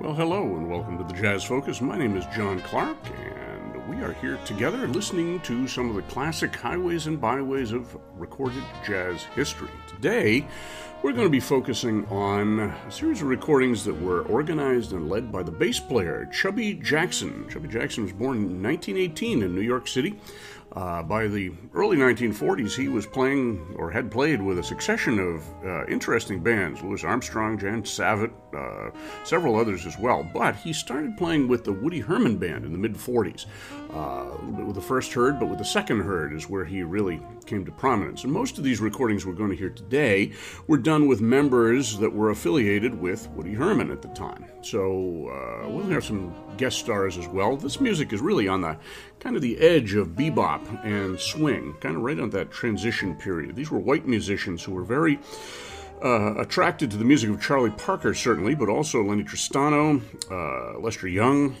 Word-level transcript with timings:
Well, 0.00 0.14
hello 0.14 0.56
and 0.56 0.70
welcome 0.70 0.96
to 0.96 1.04
the 1.04 1.12
Jazz 1.12 1.44
Focus. 1.44 1.82
My 1.82 1.98
name 1.98 2.16
is 2.16 2.24
John 2.34 2.58
Clark, 2.60 2.96
and 3.22 3.86
we 3.86 4.02
are 4.02 4.14
here 4.14 4.38
together 4.46 4.88
listening 4.88 5.40
to 5.40 5.68
some 5.68 5.90
of 5.90 5.94
the 5.94 6.00
classic 6.10 6.56
highways 6.56 7.06
and 7.06 7.20
byways 7.20 7.72
of 7.72 7.98
recorded 8.16 8.64
jazz 8.82 9.24
history. 9.34 9.68
Today, 9.86 10.46
we're 11.02 11.12
going 11.12 11.26
to 11.26 11.30
be 11.30 11.38
focusing 11.38 12.06
on 12.06 12.60
a 12.60 12.90
series 12.90 13.20
of 13.20 13.28
recordings 13.28 13.84
that 13.84 14.00
were 14.00 14.22
organized 14.22 14.94
and 14.94 15.10
led 15.10 15.30
by 15.30 15.42
the 15.42 15.52
bass 15.52 15.78
player 15.78 16.24
Chubby 16.32 16.72
Jackson. 16.72 17.46
Chubby 17.50 17.68
Jackson 17.68 18.04
was 18.04 18.12
born 18.14 18.38
in 18.38 18.62
1918 18.62 19.42
in 19.42 19.54
New 19.54 19.60
York 19.60 19.86
City. 19.86 20.18
Uh, 20.72 21.02
by 21.02 21.26
the 21.26 21.50
early 21.74 21.96
1940s, 21.96 22.76
he 22.76 22.88
was 22.88 23.04
playing 23.04 23.74
or 23.76 23.90
had 23.90 24.08
played 24.08 24.40
with 24.40 24.58
a 24.58 24.62
succession 24.62 25.18
of 25.18 25.42
uh, 25.64 25.84
interesting 25.86 26.40
bands 26.40 26.80
Louis 26.80 27.02
Armstrong, 27.02 27.58
Jan 27.58 27.82
Savitt, 27.82 28.30
uh, 28.54 28.90
several 29.24 29.56
others 29.56 29.84
as 29.84 29.98
well. 29.98 30.22
But 30.22 30.54
he 30.54 30.72
started 30.72 31.16
playing 31.16 31.48
with 31.48 31.64
the 31.64 31.72
Woody 31.72 31.98
Herman 31.98 32.36
Band 32.36 32.64
in 32.64 32.70
the 32.70 32.78
mid 32.78 32.94
40s. 32.94 33.46
Uh, 33.92 33.96
a 33.96 34.34
little 34.34 34.52
bit 34.52 34.66
with 34.66 34.76
the 34.76 34.80
first 34.80 35.12
herd, 35.12 35.40
but 35.40 35.48
with 35.48 35.58
the 35.58 35.64
second 35.64 36.02
herd 36.02 36.32
is 36.32 36.48
where 36.48 36.64
he 36.64 36.84
really 36.84 37.20
came 37.46 37.64
to 37.64 37.72
prominence. 37.72 38.22
And 38.22 38.32
most 38.32 38.56
of 38.56 38.62
these 38.62 38.80
recordings 38.80 39.26
we're 39.26 39.32
going 39.32 39.50
to 39.50 39.56
hear 39.56 39.70
today 39.70 40.30
were 40.68 40.78
done 40.78 41.08
with 41.08 41.20
members 41.20 41.98
that 41.98 42.12
were 42.12 42.30
affiliated 42.30 42.94
with 42.94 43.28
Woody 43.30 43.54
Herman 43.54 43.90
at 43.90 44.02
the 44.02 44.08
time. 44.08 44.44
So 44.62 45.28
uh, 45.28 45.68
we'll 45.68 45.88
have 45.88 46.04
some 46.04 46.32
guest 46.56 46.78
stars 46.78 47.18
as 47.18 47.26
well. 47.26 47.56
This 47.56 47.80
music 47.80 48.12
is 48.12 48.20
really 48.20 48.46
on 48.46 48.60
the 48.60 48.76
kind 49.18 49.34
of 49.34 49.42
the 49.42 49.58
edge 49.58 49.94
of 49.94 50.08
bebop 50.08 50.59
and 50.84 51.18
swing, 51.18 51.74
kind 51.80 51.96
of 51.96 52.02
right 52.02 52.18
on 52.18 52.30
that 52.30 52.50
transition 52.50 53.14
period. 53.14 53.56
These 53.56 53.70
were 53.70 53.78
white 53.78 54.06
musicians 54.06 54.62
who 54.62 54.72
were 54.72 54.84
very 54.84 55.18
uh, 56.02 56.34
attracted 56.36 56.90
to 56.90 56.96
the 56.96 57.04
music 57.04 57.30
of 57.30 57.40
Charlie 57.40 57.70
Parker, 57.70 58.14
certainly, 58.14 58.54
but 58.54 58.68
also 58.68 59.02
Lennie 59.02 59.24
Tristano, 59.24 60.00
uh, 60.30 60.78
Lester 60.78 61.08
Young, 61.08 61.56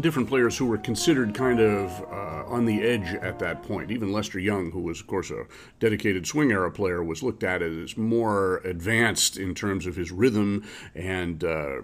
different 0.00 0.28
players 0.28 0.56
who 0.56 0.66
were 0.66 0.78
considered 0.78 1.34
kind 1.34 1.60
of 1.60 1.90
uh, 2.10 2.44
on 2.46 2.64
the 2.64 2.80
edge 2.82 3.14
at 3.14 3.38
that 3.40 3.62
point. 3.62 3.90
Even 3.90 4.12
Lester 4.12 4.38
Young, 4.38 4.70
who 4.70 4.80
was, 4.80 5.00
of 5.00 5.06
course, 5.06 5.30
a 5.30 5.44
dedicated 5.80 6.26
swing 6.26 6.52
era 6.52 6.70
player, 6.70 7.02
was 7.02 7.22
looked 7.22 7.42
at 7.42 7.62
as 7.62 7.96
more 7.96 8.58
advanced 8.58 9.36
in 9.36 9.54
terms 9.54 9.86
of 9.86 9.96
his 9.96 10.12
rhythm 10.12 10.64
and 10.94 11.42
uh, 11.42 11.82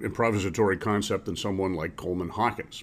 improvisatory 0.00 0.80
concept 0.80 1.26
than 1.26 1.36
someone 1.36 1.74
like 1.74 1.96
Coleman 1.96 2.30
Hawkins. 2.30 2.82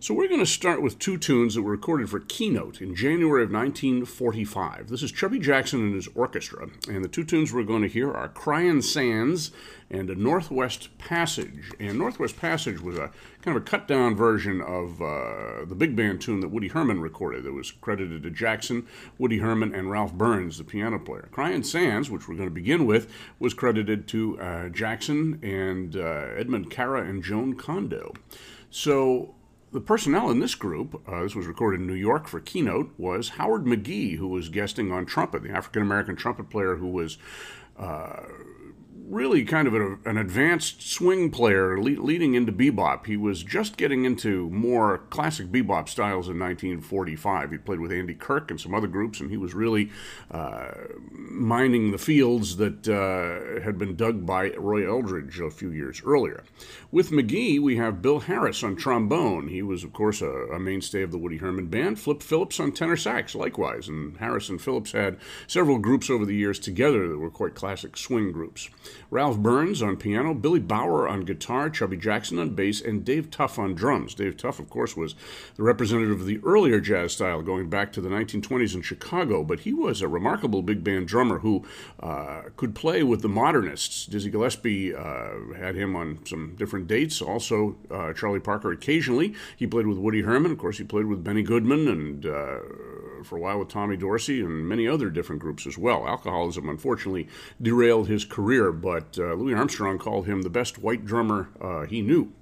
So 0.00 0.14
we're 0.14 0.28
going 0.28 0.38
to 0.38 0.46
start 0.46 0.80
with 0.80 1.00
two 1.00 1.18
tunes 1.18 1.56
that 1.56 1.62
were 1.62 1.72
recorded 1.72 2.08
for 2.08 2.20
Keynote 2.20 2.80
in 2.80 2.94
January 2.94 3.42
of 3.42 3.50
1945. 3.50 4.88
This 4.88 5.02
is 5.02 5.10
Chubby 5.10 5.40
Jackson 5.40 5.80
and 5.80 5.94
his 5.94 6.06
orchestra, 6.14 6.68
and 6.88 7.04
the 7.04 7.08
two 7.08 7.24
tunes 7.24 7.52
we're 7.52 7.64
going 7.64 7.82
to 7.82 7.88
hear 7.88 8.12
are 8.12 8.28
Cryin' 8.28 8.80
Sands 8.80 9.50
and 9.90 10.16
Northwest 10.16 10.96
Passage. 10.98 11.72
And 11.80 11.98
Northwest 11.98 12.36
Passage 12.36 12.80
was 12.80 12.96
a 12.96 13.10
kind 13.42 13.56
of 13.56 13.64
a 13.64 13.66
cut 13.66 13.88
down 13.88 14.14
version 14.14 14.60
of 14.60 15.02
uh, 15.02 15.64
the 15.64 15.74
big 15.76 15.96
band 15.96 16.20
tune 16.20 16.38
that 16.40 16.48
Woody 16.50 16.68
Herman 16.68 17.00
recorded 17.00 17.42
that 17.42 17.52
was 17.52 17.72
credited 17.72 18.22
to 18.22 18.30
Jackson, 18.30 18.86
Woody 19.18 19.38
Herman, 19.38 19.74
and 19.74 19.90
Ralph 19.90 20.14
Burns, 20.14 20.58
the 20.58 20.64
piano 20.64 21.00
player. 21.00 21.28
Cryin' 21.32 21.64
Sands, 21.64 22.08
which 22.08 22.28
we're 22.28 22.36
going 22.36 22.48
to 22.48 22.54
begin 22.54 22.86
with, 22.86 23.10
was 23.40 23.52
credited 23.52 24.06
to 24.08 24.40
uh, 24.40 24.68
Jackson 24.68 25.40
and 25.42 25.96
uh, 25.96 26.36
Emmett 26.38 26.70
Carls 26.70 27.08
and 27.08 27.24
Joan 27.24 27.54
Kondo. 27.54 28.14
So 28.70 29.34
the 29.72 29.80
personnel 29.80 30.30
in 30.30 30.40
this 30.40 30.54
group, 30.54 31.02
uh, 31.06 31.22
this 31.22 31.34
was 31.34 31.46
recorded 31.46 31.80
in 31.80 31.86
New 31.86 31.94
York 31.94 32.26
for 32.26 32.40
Keynote, 32.40 32.92
was 32.96 33.30
Howard 33.30 33.64
McGhee, 33.64 34.16
who 34.16 34.28
was 34.28 34.48
guesting 34.48 34.90
on 34.92 35.06
trumpet, 35.06 35.42
the 35.42 35.50
African 35.50 35.82
American 35.82 36.16
trumpet 36.16 36.50
player 36.50 36.76
who 36.76 36.88
was 36.88 37.18
uh, 37.78 38.22
really 39.08 39.44
kind 39.44 39.66
of 39.66 39.74
a, 39.74 39.96
an 40.04 40.16
advanced 40.18 40.82
swing 40.82 41.30
player 41.30 41.80
le- 41.80 42.02
leading 42.02 42.34
into 42.34 42.52
bebop. 42.52 43.06
He 43.06 43.16
was 43.16 43.42
just 43.42 43.76
getting 43.76 44.04
into 44.04 44.50
more 44.50 44.98
classic 45.10 45.48
bebop 45.48 45.88
styles 45.88 46.28
in 46.28 46.38
1945. 46.38 47.50
He 47.50 47.58
played 47.58 47.80
with 47.80 47.92
Andy 47.92 48.14
Kirk 48.14 48.50
and 48.50 48.60
some 48.60 48.74
other 48.74 48.86
groups, 48.86 49.20
and 49.20 49.30
he 49.30 49.36
was 49.36 49.54
really 49.54 49.90
uh, 50.30 50.72
mining 51.10 51.90
the 51.90 51.98
fields 51.98 52.56
that 52.56 52.88
uh, 52.88 53.62
had 53.62 53.78
been 53.78 53.96
dug 53.96 54.26
by 54.26 54.50
Roy 54.50 54.88
Eldridge 54.88 55.40
a 55.40 55.50
few 55.50 55.70
years 55.70 56.02
earlier. 56.04 56.44
With 56.90 57.10
McGhee, 57.10 57.60
we 57.60 57.76
have 57.76 58.02
Bill 58.02 58.20
Harris 58.20 58.62
on 58.62 58.76
trombone. 58.76 59.48
He 59.48 59.62
was, 59.62 59.84
of 59.84 59.92
course, 59.92 60.20
a, 60.20 60.28
a 60.28 60.58
mainstay 60.58 61.02
of 61.02 61.12
the 61.12 61.18
Woody 61.18 61.38
Herman 61.38 61.66
Band. 61.66 61.98
Flip 61.98 62.22
Phillips 62.22 62.60
on 62.60 62.72
tenor 62.72 62.96
sax, 62.96 63.34
likewise. 63.34 63.88
And 63.88 64.16
Harris 64.18 64.48
and 64.48 64.60
Phillips 64.60 64.92
had 64.92 65.18
several 65.46 65.78
groups 65.78 66.10
over 66.10 66.24
the 66.24 66.34
years 66.34 66.58
together 66.58 67.08
that 67.08 67.18
were 67.18 67.30
quite 67.30 67.54
classic 67.54 67.96
swing 67.96 68.32
groups. 68.32 68.68
Ralph 69.10 69.38
Burns 69.38 69.80
on 69.80 69.96
piano, 69.96 70.34
Billy 70.34 70.60
Bauer 70.60 71.08
on 71.08 71.24
guitar, 71.24 71.70
Chubby 71.70 71.96
Jackson 71.96 72.38
on 72.38 72.50
bass, 72.50 72.80
and 72.80 73.04
Dave 73.04 73.30
Tough 73.30 73.58
on 73.58 73.74
drums. 73.74 74.14
Dave 74.14 74.36
Tough, 74.36 74.58
of 74.58 74.68
course, 74.68 74.96
was 74.96 75.14
the 75.56 75.62
representative 75.62 76.20
of 76.20 76.26
the 76.26 76.40
earlier 76.44 76.78
jazz 76.78 77.12
style 77.12 77.40
going 77.40 77.70
back 77.70 77.90
to 77.92 78.02
the 78.02 78.10
1920s 78.10 78.74
in 78.74 78.82
Chicago, 78.82 79.42
but 79.42 79.60
he 79.60 79.72
was 79.72 80.02
a 80.02 80.08
remarkable 80.08 80.60
big 80.60 80.84
band 80.84 81.08
drummer 81.08 81.38
who 81.38 81.64
uh, 82.00 82.42
could 82.56 82.74
play 82.74 83.02
with 83.02 83.22
the 83.22 83.28
modernists. 83.28 84.04
Dizzy 84.04 84.30
Gillespie 84.30 84.94
uh, 84.94 85.54
had 85.56 85.74
him 85.74 85.96
on 85.96 86.24
some 86.26 86.54
different 86.56 86.86
dates, 86.86 87.22
also 87.22 87.76
uh, 87.90 88.12
Charlie 88.12 88.40
Parker 88.40 88.72
occasionally. 88.72 89.34
He 89.56 89.66
played 89.66 89.86
with 89.86 89.96
Woody 89.96 90.20
Herman, 90.20 90.52
of 90.52 90.58
course, 90.58 90.76
he 90.76 90.84
played 90.84 91.06
with 91.06 91.24
Benny 91.24 91.42
Goodman 91.42 91.88
and 91.88 92.26
uh, 92.26 92.58
for 93.24 93.36
a 93.36 93.40
while 93.40 93.58
with 93.58 93.68
Tommy 93.68 93.96
Dorsey 93.96 94.40
and 94.40 94.68
many 94.68 94.86
other 94.86 95.10
different 95.10 95.40
groups 95.40 95.66
as 95.66 95.78
well. 95.78 96.06
Alcoholism 96.06 96.68
unfortunately 96.68 97.28
derailed 97.60 98.08
his 98.08 98.24
career, 98.24 98.72
but 98.72 99.18
uh, 99.18 99.34
Louis 99.34 99.54
Armstrong 99.54 99.98
called 99.98 100.26
him 100.26 100.42
the 100.42 100.50
best 100.50 100.78
white 100.78 101.04
drummer 101.04 101.48
uh, 101.60 101.82
he 101.86 102.02
knew. 102.02 102.32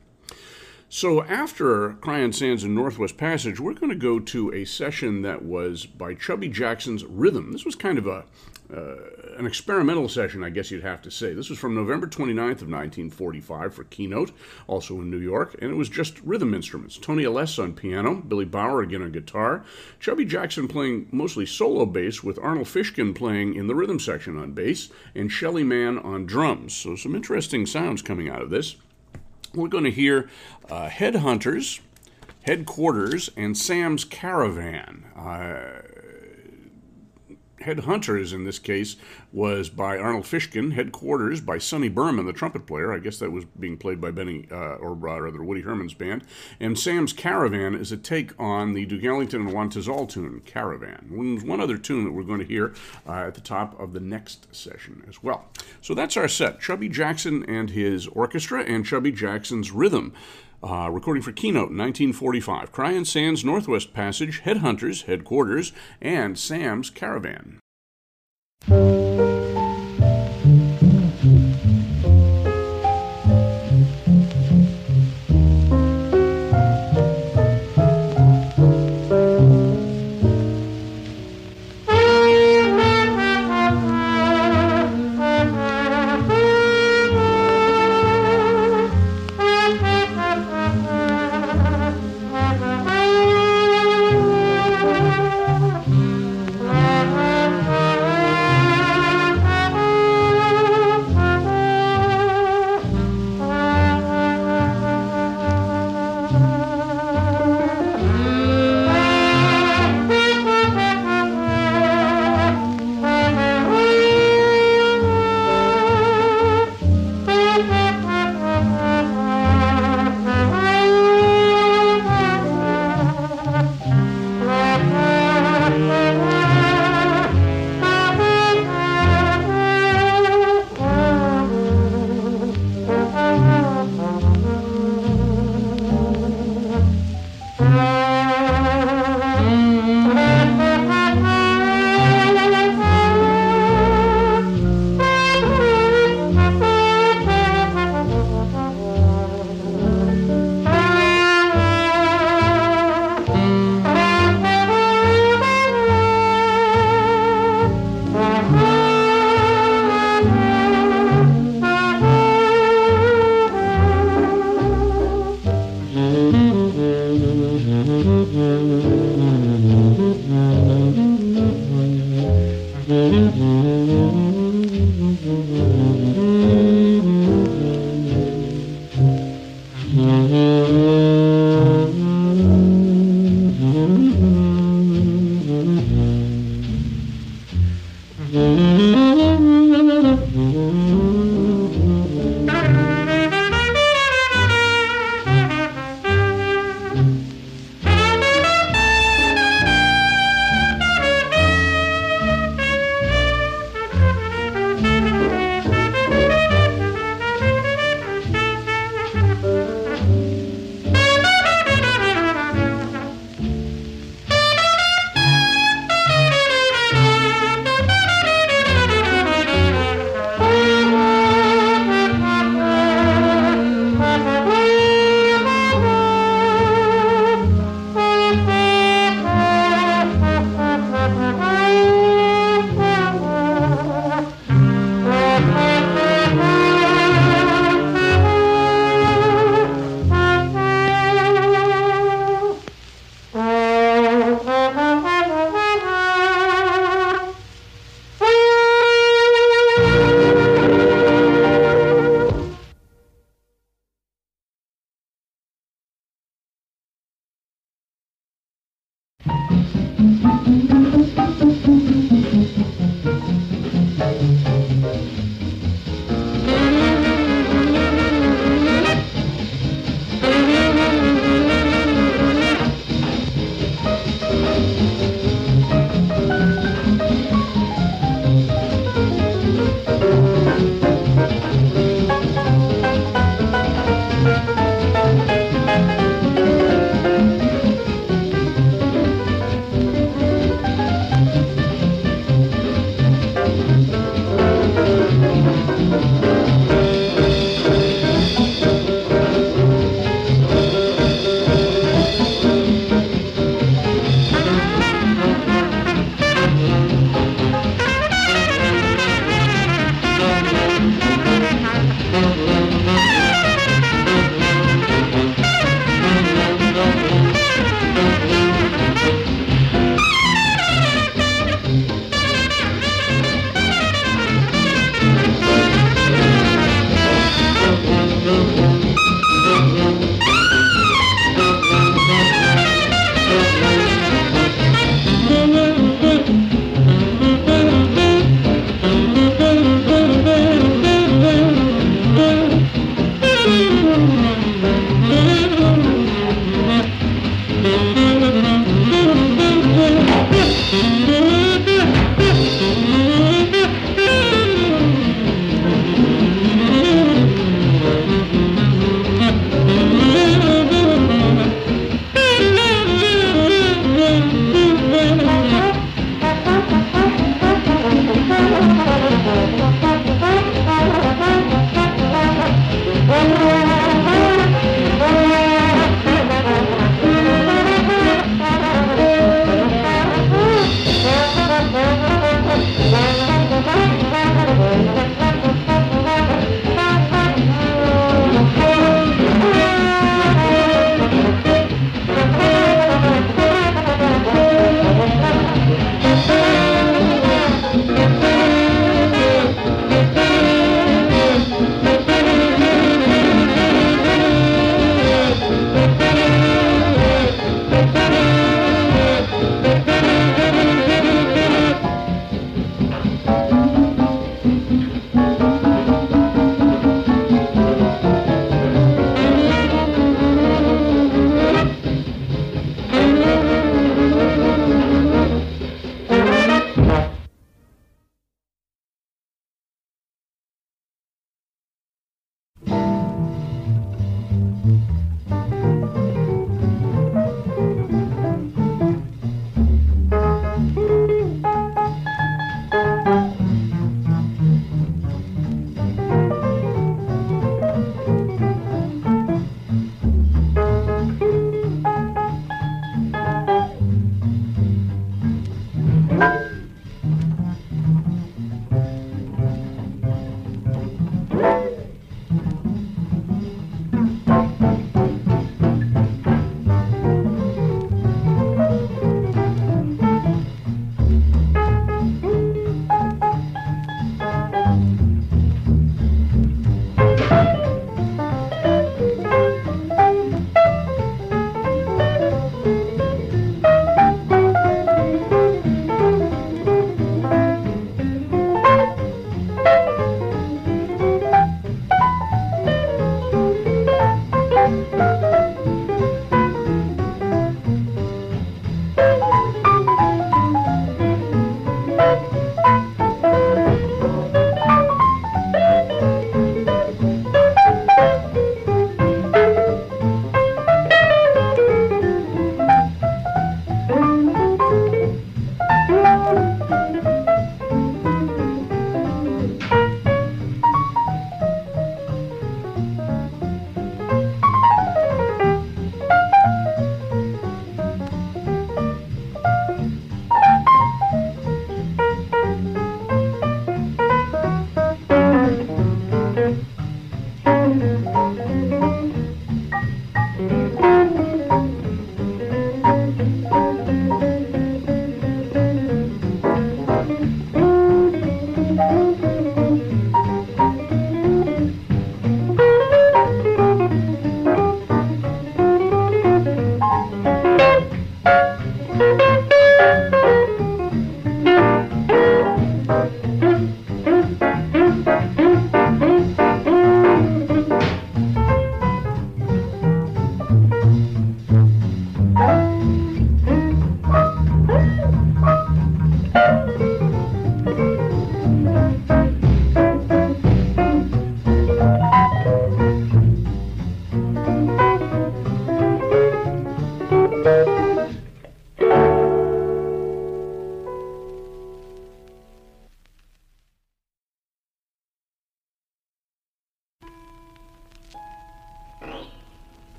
So 0.88 1.24
after 1.24 1.94
Cryin' 1.94 2.32
Sands 2.32 2.62
and 2.62 2.74
Northwest 2.74 3.16
Passage, 3.16 3.58
we're 3.58 3.74
going 3.74 3.90
to 3.90 3.96
go 3.96 4.20
to 4.20 4.52
a 4.52 4.64
session 4.64 5.22
that 5.22 5.42
was 5.42 5.84
by 5.84 6.14
Chubby 6.14 6.48
Jackson's 6.48 7.04
Rhythm. 7.04 7.50
This 7.50 7.64
was 7.64 7.74
kind 7.74 7.98
of 7.98 8.06
a 8.06 8.24
uh, 8.72 9.15
an 9.38 9.46
experimental 9.46 10.08
session, 10.08 10.42
I 10.42 10.50
guess 10.50 10.70
you'd 10.70 10.82
have 10.82 11.02
to 11.02 11.10
say. 11.10 11.32
This 11.34 11.50
was 11.50 11.58
from 11.58 11.74
November 11.74 12.06
29th 12.06 12.62
of 12.62 12.68
1945 12.68 13.74
for 13.74 13.84
Keynote, 13.84 14.32
also 14.66 15.00
in 15.00 15.10
New 15.10 15.18
York, 15.18 15.56
and 15.60 15.70
it 15.70 15.76
was 15.76 15.88
just 15.88 16.20
rhythm 16.22 16.54
instruments. 16.54 16.98
Tony 16.98 17.24
Aless 17.24 17.62
on 17.62 17.74
piano, 17.74 18.16
Billy 18.16 18.44
Bauer 18.44 18.82
again 18.82 19.02
on 19.02 19.12
guitar, 19.12 19.64
Chubby 20.00 20.24
Jackson 20.24 20.68
playing 20.68 21.08
mostly 21.10 21.46
solo 21.46 21.86
bass, 21.86 22.22
with 22.22 22.38
Arnold 22.38 22.68
Fishkind 22.68 23.14
playing 23.16 23.54
in 23.54 23.66
the 23.66 23.74
rhythm 23.74 24.00
section 24.00 24.38
on 24.38 24.52
bass, 24.52 24.90
and 25.14 25.30
Shelly 25.30 25.64
Manne 25.64 25.98
on 25.98 26.26
drums. 26.26 26.74
So 26.74 26.96
some 26.96 27.14
interesting 27.14 27.66
sounds 27.66 28.02
coming 28.02 28.28
out 28.28 28.42
of 28.42 28.50
this. 28.50 28.76
We're 29.54 29.68
going 29.68 29.84
to 29.84 29.90
hear 29.90 30.28
uh, 30.70 30.88
Headhunters, 30.88 31.80
Headquarters, 32.42 33.30
and 33.36 33.56
Sam's 33.56 34.04
Caravan. 34.04 35.04
Uh, 35.16 35.75
Headhunters, 37.66 38.32
in 38.32 38.44
this 38.44 38.58
case, 38.58 38.96
was 39.32 39.68
by 39.68 39.98
Arnold 39.98 40.26
Fishkind. 40.26 40.74
Headquarters 40.74 41.40
by 41.40 41.58
Sonny 41.58 41.88
Berman, 41.88 42.26
the 42.26 42.32
trumpet 42.32 42.66
player. 42.66 42.92
I 42.92 42.98
guess 42.98 43.18
that 43.18 43.32
was 43.32 43.44
being 43.58 43.76
played 43.76 44.00
by 44.00 44.10
Benny, 44.10 44.46
uh, 44.50 44.76
or 44.76 44.94
rather 44.94 45.42
Woody 45.42 45.62
Herman's 45.62 45.94
band. 45.94 46.24
And 46.60 46.78
Sam's 46.78 47.12
Caravan 47.12 47.74
is 47.74 47.92
a 47.92 47.96
take 47.96 48.38
on 48.40 48.72
the 48.72 48.86
Duke 48.86 49.04
Ellington 49.04 49.42
and 49.42 49.52
Juan 49.52 49.70
Tizol 49.70 50.08
tune, 50.08 50.40
Caravan. 50.44 51.08
There's 51.10 51.44
one 51.44 51.60
other 51.60 51.76
tune 51.76 52.04
that 52.04 52.12
we're 52.12 52.22
going 52.22 52.40
to 52.40 52.46
hear 52.46 52.74
uh, 53.06 53.26
at 53.26 53.34
the 53.34 53.40
top 53.40 53.78
of 53.80 53.92
the 53.92 54.00
next 54.00 54.54
session 54.54 55.04
as 55.08 55.22
well. 55.22 55.46
So 55.82 55.94
that's 55.94 56.16
our 56.16 56.28
set 56.28 56.60
Chubby 56.60 56.88
Jackson 56.88 57.44
and 57.48 57.70
his 57.70 58.06
orchestra, 58.06 58.62
and 58.62 58.86
Chubby 58.86 59.12
Jackson's 59.12 59.70
rhythm. 59.72 60.12
Uh, 60.62 60.88
recording 60.90 61.22
for 61.22 61.32
Keynote 61.32 61.70
1945, 61.70 62.72
Cryin' 62.72 63.04
Sands 63.04 63.44
Northwest 63.44 63.92
Passage, 63.92 64.42
Headhunters, 64.44 65.04
Headquarters, 65.04 65.72
and 66.00 66.38
Sam's 66.38 66.88
Caravan. 66.90 67.60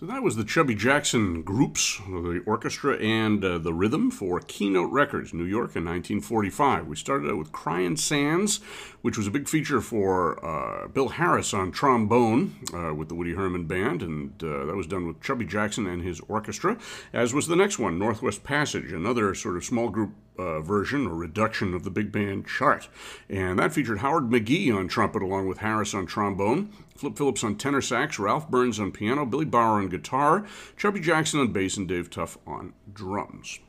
So 0.00 0.06
that 0.06 0.22
was 0.22 0.34
the 0.34 0.44
Chubby 0.44 0.74
Jackson 0.74 1.42
groups, 1.42 2.00
the 2.08 2.42
orchestra, 2.46 2.96
and 2.96 3.44
uh, 3.44 3.58
the 3.58 3.74
rhythm 3.74 4.10
for 4.10 4.40
Keynote 4.40 4.90
Records, 4.90 5.34
New 5.34 5.44
York 5.44 5.76
in 5.76 5.84
1945. 5.84 6.86
We 6.86 6.96
started 6.96 7.30
out 7.30 7.36
with 7.36 7.52
Cryin' 7.52 7.98
Sands, 7.98 8.60
which 9.02 9.18
was 9.18 9.26
a 9.26 9.30
big 9.30 9.46
feature 9.46 9.82
for 9.82 10.42
uh, 10.42 10.88
Bill 10.88 11.10
Harris 11.10 11.52
on 11.52 11.70
trombone 11.70 12.54
uh, 12.72 12.94
with 12.94 13.08
the 13.10 13.14
Woody 13.14 13.34
Herman 13.34 13.66
Band, 13.66 14.00
and 14.02 14.42
uh, 14.42 14.64
that 14.64 14.74
was 14.74 14.86
done 14.86 15.06
with 15.06 15.20
Chubby 15.20 15.44
Jackson 15.44 15.86
and 15.86 16.02
his 16.02 16.20
orchestra, 16.28 16.78
as 17.12 17.34
was 17.34 17.46
the 17.46 17.54
next 17.54 17.78
one, 17.78 17.98
Northwest 17.98 18.42
Passage, 18.42 18.92
another 18.92 19.34
sort 19.34 19.58
of 19.58 19.66
small 19.66 19.90
group 19.90 20.14
uh, 20.40 20.60
version 20.60 21.06
or 21.06 21.14
reduction 21.14 21.74
of 21.74 21.84
the 21.84 21.90
big 21.90 22.10
band 22.10 22.46
chart. 22.46 22.88
And 23.28 23.58
that 23.58 23.72
featured 23.72 23.98
Howard 23.98 24.30
McGhee 24.30 24.74
on 24.74 24.88
trumpet 24.88 25.22
along 25.22 25.48
with 25.48 25.58
Harris 25.58 25.94
on 25.94 26.06
trombone, 26.06 26.72
Flip 26.96 27.16
Phillips 27.16 27.44
on 27.44 27.56
tenor 27.56 27.80
sax, 27.80 28.18
Ralph 28.18 28.50
Burns 28.50 28.80
on 28.80 28.92
piano, 28.92 29.26
Billy 29.26 29.44
Bauer 29.44 29.80
on 29.80 29.88
guitar, 29.88 30.46
Chubby 30.76 31.00
Jackson 31.00 31.40
on 31.40 31.52
bass, 31.52 31.76
and 31.76 31.88
Dave 31.88 32.10
Tough 32.10 32.38
on 32.46 32.72
drums. 32.92 33.60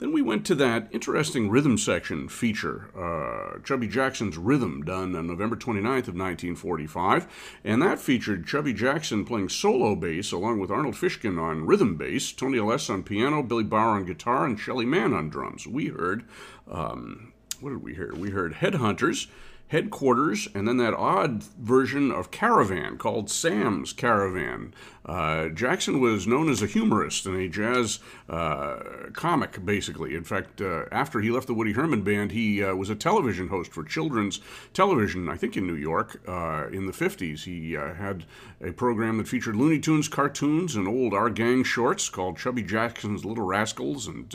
Then 0.00 0.12
we 0.12 0.22
went 0.22 0.46
to 0.46 0.54
that 0.54 0.88
interesting 0.92 1.50
rhythm 1.50 1.76
section 1.76 2.26
feature, 2.26 2.88
uh, 2.96 3.58
Chubby 3.62 3.86
Jackson's 3.86 4.38
Rhythm, 4.38 4.82
done 4.82 5.14
on 5.14 5.26
November 5.26 5.56
29th 5.56 6.08
of 6.08 6.16
1945, 6.16 7.60
and 7.64 7.82
that 7.82 7.98
featured 7.98 8.46
Chubby 8.46 8.72
Jackson 8.72 9.26
playing 9.26 9.50
solo 9.50 9.94
bass 9.94 10.32
along 10.32 10.58
with 10.58 10.70
Arnold 10.70 10.96
Fishkind 10.96 11.38
on 11.38 11.66
rhythm 11.66 11.96
bass, 11.96 12.32
Tony 12.32 12.56
Alessi 12.56 12.88
on 12.88 13.02
piano, 13.02 13.42
Billy 13.42 13.62
Bauer 13.62 13.90
on 13.90 14.06
guitar, 14.06 14.46
and 14.46 14.58
Shelly 14.58 14.86
Manne 14.86 15.12
on 15.12 15.28
drums. 15.28 15.66
We 15.66 15.88
heard, 15.88 16.24
um, 16.70 17.34
what 17.60 17.68
did 17.68 17.82
we 17.82 17.94
hear? 17.94 18.14
We 18.14 18.30
heard 18.30 18.54
Headhunters, 18.54 19.26
Headquarters, 19.70 20.48
and 20.52 20.66
then 20.66 20.78
that 20.78 20.94
odd 20.94 21.44
version 21.44 22.10
of 22.10 22.32
Caravan 22.32 22.98
called 22.98 23.30
Sam's 23.30 23.92
Caravan. 23.92 24.74
Uh, 25.06 25.48
Jackson 25.48 26.00
was 26.00 26.26
known 26.26 26.50
as 26.50 26.60
a 26.60 26.66
humorist 26.66 27.24
and 27.24 27.36
a 27.36 27.48
jazz 27.48 28.00
uh, 28.28 28.78
comic, 29.12 29.64
basically. 29.64 30.14
In 30.14 30.24
fact, 30.24 30.60
uh, 30.60 30.84
after 30.92 31.20
he 31.20 31.30
left 31.30 31.46
the 31.46 31.54
Woody 31.54 31.72
Herman 31.72 32.02
Band, 32.02 32.32
he 32.32 32.62
uh, 32.62 32.74
was 32.74 32.90
a 32.90 32.94
television 32.94 33.48
host 33.48 33.72
for 33.72 33.82
children's 33.82 34.40
television, 34.74 35.28
I 35.28 35.36
think 35.36 35.56
in 35.56 35.66
New 35.66 35.74
York, 35.74 36.20
uh, 36.28 36.66
in 36.70 36.86
the 36.86 36.92
50s. 36.92 37.44
He 37.44 37.76
uh, 37.76 37.94
had 37.94 38.24
a 38.62 38.72
program 38.72 39.16
that 39.18 39.28
featured 39.28 39.56
Looney 39.56 39.78
Tunes 39.78 40.06
cartoons 40.06 40.76
and 40.76 40.86
old 40.86 41.14
Our 41.14 41.30
Gang 41.30 41.64
shorts 41.64 42.10
called 42.10 42.36
Chubby 42.36 42.62
Jackson's 42.62 43.24
Little 43.24 43.46
Rascals, 43.46 44.06
and 44.06 44.34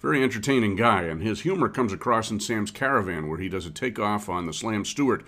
very 0.00 0.22
entertaining 0.22 0.74
guy. 0.74 1.02
And 1.02 1.22
his 1.22 1.42
humor 1.42 1.68
comes 1.68 1.92
across 1.92 2.30
in 2.30 2.40
Sam's 2.40 2.72
Caravan, 2.72 3.28
where 3.28 3.38
he 3.38 3.48
does 3.48 3.66
a 3.66 3.70
takeoff 3.70 4.28
on 4.28 4.46
the 4.46 4.52
Slam 4.70 4.84
Stewart, 4.84 5.24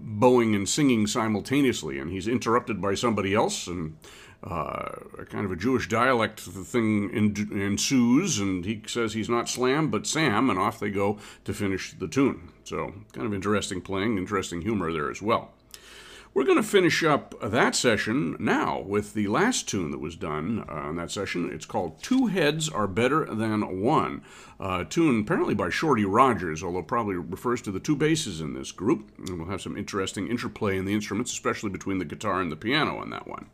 bowing 0.00 0.54
and 0.54 0.66
singing 0.66 1.06
simultaneously, 1.06 1.98
and 1.98 2.10
he's 2.10 2.26
interrupted 2.26 2.80
by 2.80 2.94
somebody 2.94 3.34
else, 3.34 3.66
and 3.66 3.98
uh, 4.42 4.92
a 5.18 5.26
kind 5.26 5.44
of 5.44 5.52
a 5.52 5.56
Jewish 5.56 5.88
dialect 5.88 6.40
thing 6.40 7.10
ensues, 7.52 8.38
and 8.38 8.64
he 8.64 8.82
says 8.86 9.12
he's 9.12 9.28
not 9.28 9.50
Slam 9.50 9.90
but 9.90 10.06
Sam, 10.06 10.48
and 10.48 10.58
off 10.58 10.80
they 10.80 10.88
go 10.88 11.18
to 11.44 11.52
finish 11.52 11.92
the 11.92 12.08
tune. 12.08 12.50
So, 12.64 12.94
kind 13.12 13.26
of 13.26 13.34
interesting 13.34 13.82
playing, 13.82 14.16
interesting 14.16 14.62
humor 14.62 14.90
there 14.90 15.10
as 15.10 15.20
well. 15.20 15.52
We're 16.36 16.44
going 16.44 16.62
to 16.62 16.62
finish 16.62 17.02
up 17.02 17.34
that 17.40 17.74
session 17.74 18.36
now 18.38 18.80
with 18.80 19.14
the 19.14 19.26
last 19.26 19.70
tune 19.70 19.90
that 19.90 20.02
was 20.02 20.16
done 20.16 20.66
uh, 20.68 20.72
on 20.72 20.96
that 20.96 21.10
session. 21.10 21.50
It's 21.50 21.64
called 21.64 22.02
Two 22.02 22.26
Heads 22.26 22.68
Are 22.68 22.86
Better 22.86 23.24
Than 23.24 23.80
One, 23.80 24.20
uh, 24.60 24.84
tune 24.84 25.22
apparently 25.22 25.54
by 25.54 25.70
Shorty 25.70 26.04
Rogers, 26.04 26.62
although 26.62 26.82
probably 26.82 27.14
refers 27.14 27.62
to 27.62 27.72
the 27.72 27.80
two 27.80 27.96
basses 27.96 28.42
in 28.42 28.52
this 28.52 28.70
group. 28.70 29.12
And 29.16 29.38
we'll 29.38 29.48
have 29.48 29.62
some 29.62 29.78
interesting 29.78 30.28
interplay 30.28 30.76
in 30.76 30.84
the 30.84 30.92
instruments, 30.92 31.32
especially 31.32 31.70
between 31.70 31.96
the 31.96 32.04
guitar 32.04 32.42
and 32.42 32.52
the 32.52 32.56
piano 32.56 32.98
on 32.98 33.08
that 33.08 33.26
one. 33.26 33.46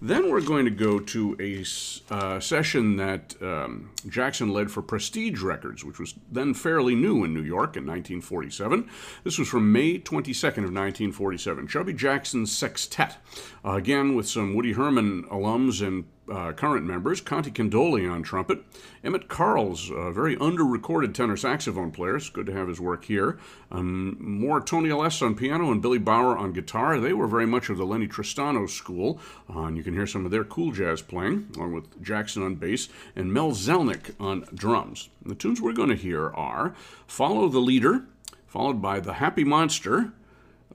Then 0.00 0.30
we're 0.30 0.42
going 0.42 0.66
to 0.66 0.70
go 0.70 0.98
to 0.98 1.36
a 1.40 1.64
uh, 2.12 2.38
session 2.38 2.96
that 2.96 3.34
um, 3.40 3.92
Jackson 4.06 4.52
led 4.52 4.70
for 4.70 4.82
Prestige 4.82 5.40
Records, 5.40 5.84
which 5.84 5.98
was 5.98 6.14
then 6.30 6.52
fairly 6.52 6.94
new 6.94 7.24
in 7.24 7.32
New 7.32 7.42
York 7.42 7.76
in 7.76 7.86
1947. 7.86 8.90
This 9.24 9.38
was 9.38 9.48
from 9.48 9.72
May 9.72 9.98
22nd 9.98 10.64
of 10.64 10.74
1947. 10.74 11.66
Chubby 11.66 11.94
Jackson's 11.94 12.52
Sextet, 12.52 13.16
uh, 13.64 13.72
again 13.72 14.14
with 14.14 14.28
some 14.28 14.54
Woody 14.54 14.72
Herman 14.72 15.24
alums 15.24 15.86
and 15.86 16.04
uh, 16.30 16.52
current 16.52 16.86
members 16.86 17.20
Conte 17.20 17.50
Candoli 17.50 18.10
on 18.10 18.22
trumpet, 18.22 18.62
Emmett 19.04 19.28
Carls, 19.28 19.90
a 19.90 20.10
very 20.10 20.36
under-recorded 20.38 21.14
tenor 21.14 21.36
saxophone 21.36 21.90
player. 21.90 22.16
It's 22.16 22.30
good 22.30 22.46
to 22.46 22.52
have 22.52 22.68
his 22.68 22.80
work 22.80 23.04
here. 23.04 23.38
Um, 23.70 24.16
more 24.20 24.60
Tony 24.60 24.88
Alessi 24.88 25.22
on 25.22 25.34
piano 25.34 25.70
and 25.70 25.82
Billy 25.82 25.98
Bauer 25.98 26.36
on 26.36 26.52
guitar. 26.52 26.98
They 26.98 27.12
were 27.12 27.26
very 27.26 27.46
much 27.46 27.68
of 27.68 27.76
the 27.78 27.86
Lennie 27.86 28.08
Tristano 28.08 28.68
school, 28.68 29.20
uh, 29.54 29.62
and 29.62 29.76
you 29.76 29.82
can 29.82 29.94
hear 29.94 30.06
some 30.06 30.24
of 30.24 30.30
their 30.30 30.44
cool 30.44 30.72
jazz 30.72 31.02
playing, 31.02 31.48
along 31.56 31.72
with 31.72 32.02
Jackson 32.02 32.42
on 32.42 32.56
bass 32.56 32.88
and 33.14 33.32
Mel 33.32 33.52
Zelnick 33.52 34.14
on 34.20 34.46
drums. 34.54 35.08
And 35.22 35.30
the 35.30 35.36
tunes 35.36 35.60
we're 35.60 35.72
going 35.72 35.90
to 35.90 35.96
hear 35.96 36.30
are 36.30 36.74
"Follow 37.06 37.48
the 37.48 37.60
Leader," 37.60 38.04
followed 38.46 38.82
by 38.82 39.00
"The 39.00 39.14
Happy 39.14 39.44
Monster." 39.44 40.12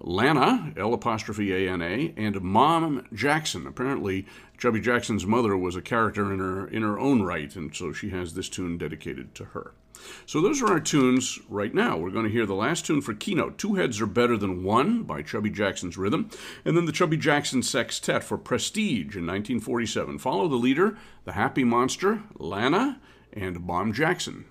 Lana, 0.04 0.74
L 0.78 0.94
apostrophe 0.94 1.54
A 1.54 1.72
N 1.72 1.82
A, 1.82 2.14
and 2.18 2.42
Mom 2.42 3.08
Jackson. 3.14 3.68
Apparently, 3.68 4.26
Chubby 4.58 4.80
Jackson's 4.80 5.26
mother 5.26 5.56
was 5.58 5.76
a 5.76 5.82
character 5.82 6.32
in 6.34 6.40
her 6.40 6.68
in 6.68 6.82
her 6.82 7.00
own 7.00 7.24
right, 7.24 7.56
and 7.56 7.76
so 7.76 7.94
she 7.94 8.10
has 8.10 8.34
this 8.34 8.50
tune 8.50 8.78
dedicated 8.78 9.34
to 9.36 9.46
her. 9.46 9.74
So 10.26 10.42
those 10.42 10.62
are 10.62 10.68
our 10.68 10.80
tunes 10.80 11.40
right 11.48 11.74
now. 11.74 11.98
We're 11.98 12.10
going 12.10 12.26
to 12.26 12.32
hear 12.32 12.46
the 12.46 12.56
last 12.56 12.86
tune 12.86 13.02
for 13.02 13.14
Keynote. 13.14 13.58
Two 13.58 13.76
Heads 13.76 14.02
Are 14.02 14.08
Better 14.08 14.38
Than 14.38 14.64
One 14.64 15.04
by 15.04 15.22
Chubby 15.22 15.50
Jackson's 15.50 15.98
Rhythm, 15.98 16.30
and 16.66 16.76
then 16.76 16.86
the 16.86 16.92
Chubby 16.92 17.18
Jackson 17.18 17.62
Sextet 17.62 18.24
for 18.24 18.38
Prestige 18.38 19.16
in 19.16 19.28
1947. 19.28 20.18
Follow 20.18 20.48
the 20.48 20.56
leader, 20.56 20.98
the 21.26 21.34
Happy 21.34 21.64
Monster, 21.64 22.24
Lana, 22.38 23.00
and 23.34 23.62
Mom 23.62 23.94
Jackson. 23.94 24.46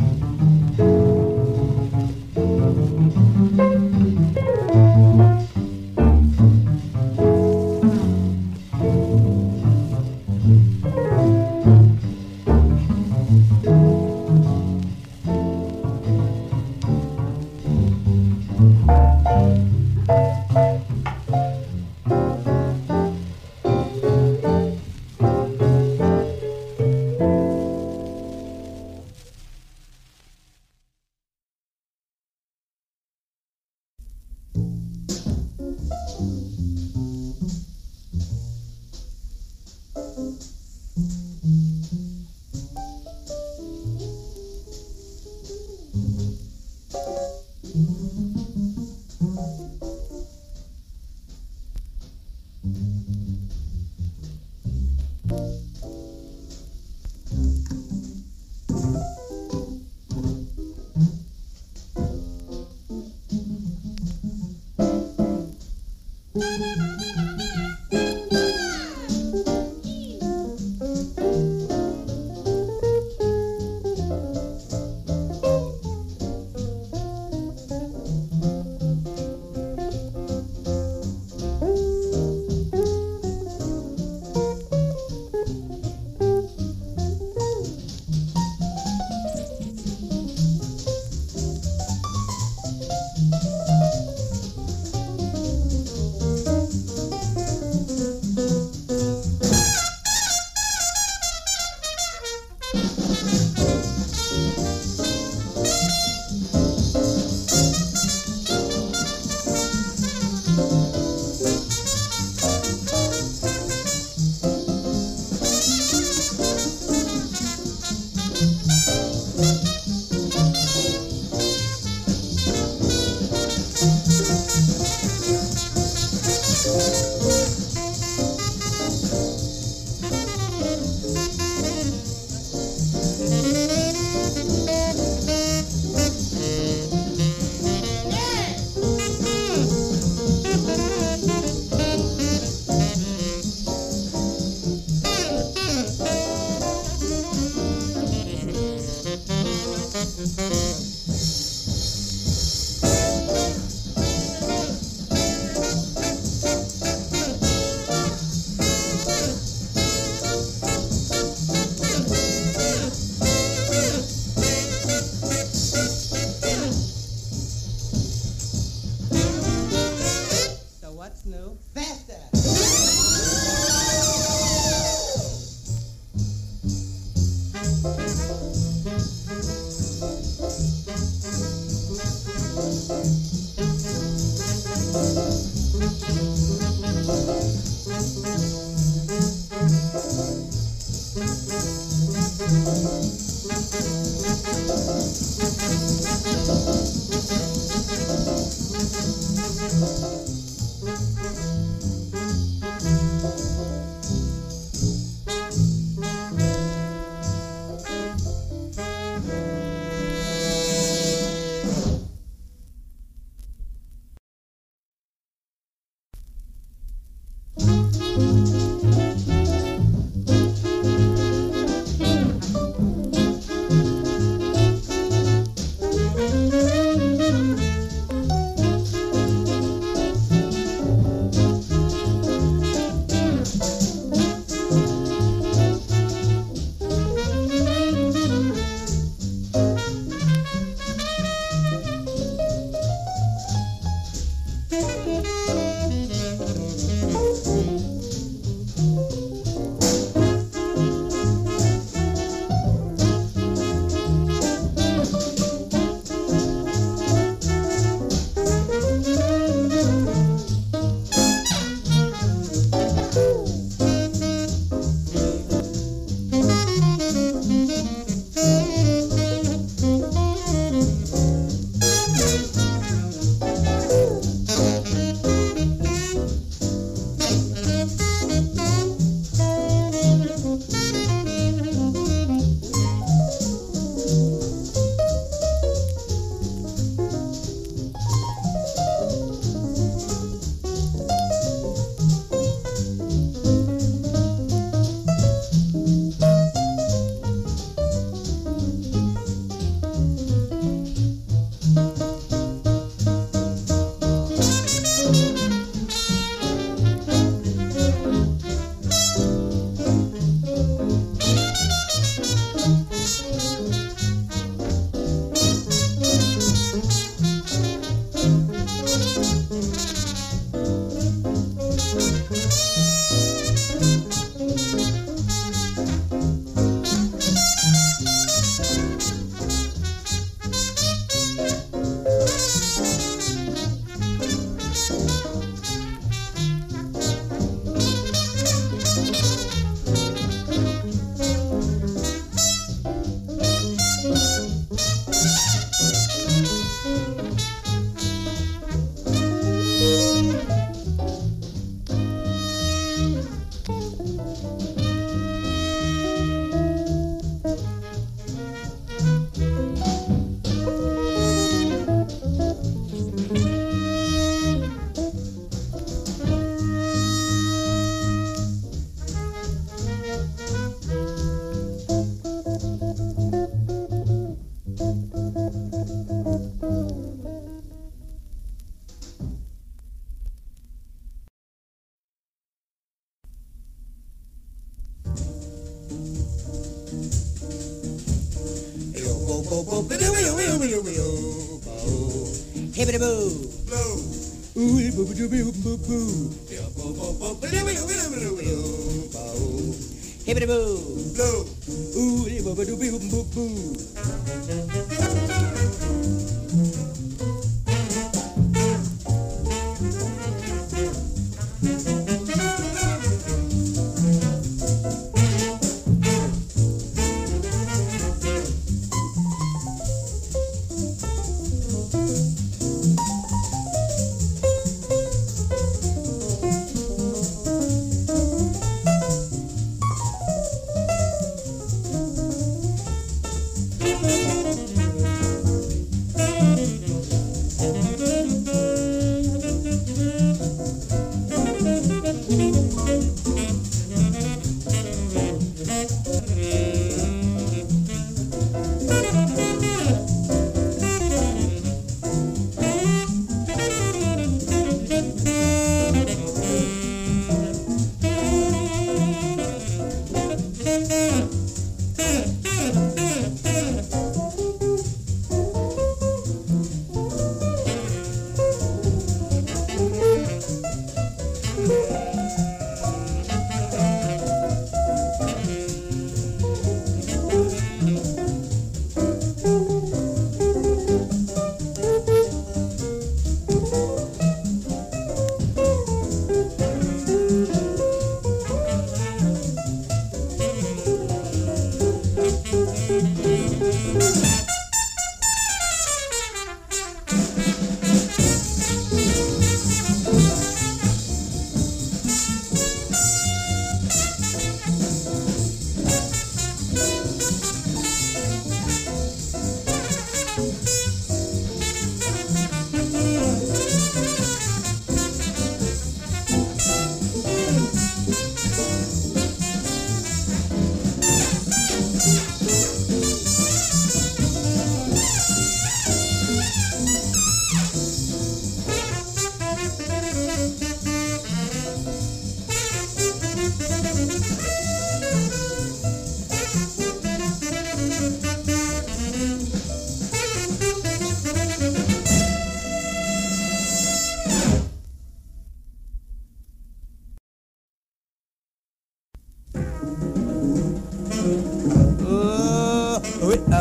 Mm-hmm. 0.00 0.39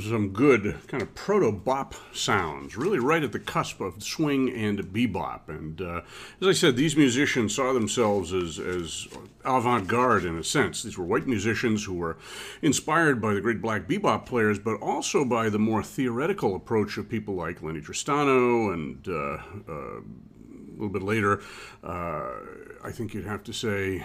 some 0.00 0.30
good 0.30 0.76
kind 0.88 1.02
of 1.02 1.14
proto 1.14 1.52
bop 1.52 1.94
sounds, 2.12 2.76
really 2.76 2.98
right 2.98 3.22
at 3.22 3.32
the 3.32 3.38
cusp 3.38 3.80
of 3.80 4.02
swing 4.02 4.50
and 4.50 4.78
bebop. 4.92 5.48
And 5.48 5.80
uh, 5.80 6.00
as 6.40 6.48
I 6.48 6.52
said, 6.52 6.76
these 6.76 6.96
musicians 6.96 7.54
saw 7.54 7.72
themselves 7.72 8.32
as, 8.32 8.58
as 8.58 9.08
avant 9.44 9.86
garde 9.86 10.24
in 10.24 10.38
a 10.38 10.44
sense. 10.44 10.82
These 10.82 10.98
were 10.98 11.04
white 11.04 11.26
musicians 11.26 11.84
who 11.84 11.94
were 11.94 12.16
inspired 12.62 13.20
by 13.20 13.34
the 13.34 13.40
great 13.40 13.60
black 13.60 13.86
bebop 13.86 14.26
players, 14.26 14.58
but 14.58 14.80
also 14.80 15.24
by 15.24 15.48
the 15.48 15.58
more 15.58 15.82
theoretical 15.82 16.54
approach 16.54 16.96
of 16.98 17.08
people 17.08 17.34
like 17.34 17.62
Lennie 17.62 17.80
Tristano 17.80 18.72
and 18.72 19.06
uh, 19.08 19.72
uh, 19.72 20.00
a 20.00 20.72
little 20.74 20.88
bit 20.88 21.02
later, 21.02 21.40
uh, 21.82 22.30
I 22.82 22.90
think 22.90 23.14
you'd 23.14 23.26
have 23.26 23.44
to 23.44 23.52
say 23.52 24.04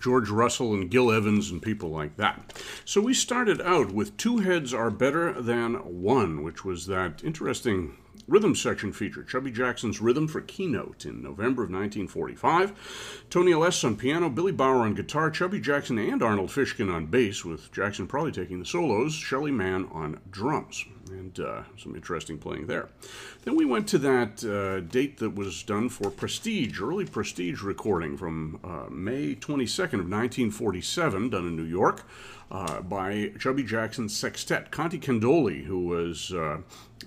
George 0.00 0.30
Russell 0.30 0.74
and 0.74 0.90
Gil 0.90 1.10
Evans 1.10 1.50
and 1.50 1.62
people 1.62 1.90
like 1.90 2.16
that. 2.16 2.60
So 2.84 3.00
we 3.00 3.14
started 3.14 3.60
out 3.60 3.92
with 3.92 4.16
Two 4.16 4.38
Heads 4.38 4.72
Are 4.72 4.90
Better 4.90 5.40
Than 5.40 5.74
One, 5.74 6.42
which 6.42 6.64
was 6.64 6.86
that 6.86 7.22
interesting 7.22 7.96
rhythm 8.26 8.54
section 8.54 8.92
feature. 8.92 9.24
Chubby 9.24 9.50
Jackson's 9.50 10.00
Rhythm 10.00 10.28
for 10.28 10.40
Keynote 10.40 11.04
in 11.04 11.22
November 11.22 11.64
of 11.64 11.70
1945. 11.70 13.24
Tony 13.28 13.52
Aless 13.52 13.84
on 13.84 13.96
piano, 13.96 14.30
Billy 14.30 14.52
Bauer 14.52 14.82
on 14.82 14.94
guitar, 14.94 15.30
Chubby 15.30 15.60
Jackson 15.60 15.98
and 15.98 16.22
Arnold 16.22 16.50
Fishkind 16.50 16.90
on 16.90 17.06
bass, 17.06 17.44
with 17.44 17.72
Jackson 17.72 18.06
probably 18.06 18.32
taking 18.32 18.60
the 18.60 18.64
solos, 18.64 19.14
Shelly 19.14 19.50
Manne 19.50 19.88
on 19.92 20.20
drums 20.30 20.84
and 21.10 21.38
uh, 21.40 21.62
some 21.76 21.94
interesting 21.94 22.38
playing 22.38 22.66
there. 22.66 22.88
Then 23.42 23.56
we 23.56 23.64
went 23.64 23.88
to 23.88 23.98
that 23.98 24.44
uh, 24.44 24.80
date 24.80 25.18
that 25.18 25.34
was 25.34 25.62
done 25.62 25.88
for 25.88 26.10
Prestige, 26.10 26.80
early 26.80 27.04
Prestige 27.04 27.62
recording 27.62 28.16
from 28.16 28.60
uh, 28.64 28.90
May 28.90 29.34
22nd 29.34 30.00
of 30.00 30.10
1947, 30.10 31.30
done 31.30 31.46
in 31.46 31.56
New 31.56 31.64
York. 31.64 32.04
Uh, 32.52 32.80
by 32.80 33.30
Chubby 33.38 33.62
Jackson's 33.62 34.16
Sextet. 34.16 34.72
Conte 34.72 34.98
Candoli, 34.98 35.66
who 35.66 35.86
was 35.86 36.32
uh, 36.32 36.58